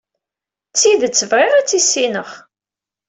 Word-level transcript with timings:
D 0.71 0.73
tidet 0.79 1.21
bɣiɣ 1.29 1.53
ad 1.55 1.65
tt-issineɣ. 1.65 2.29